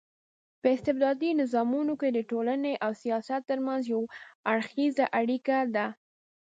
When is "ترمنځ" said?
3.49-3.81